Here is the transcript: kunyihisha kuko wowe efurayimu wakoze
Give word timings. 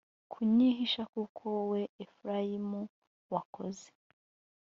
kunyihisha 0.31 1.01
kuko 1.13 1.41
wowe 1.55 1.81
efurayimu 2.03 2.81
wakoze 3.33 3.87